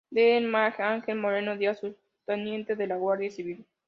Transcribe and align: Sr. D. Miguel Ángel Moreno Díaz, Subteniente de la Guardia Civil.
Sr. 0.09 0.41
D. 0.41 0.45
Miguel 0.47 0.73
Ángel 0.79 1.15
Moreno 1.15 1.55
Díaz, 1.55 1.79
Subteniente 1.79 2.75
de 2.75 2.87
la 2.87 2.95
Guardia 2.95 3.29
Civil. 3.29 3.63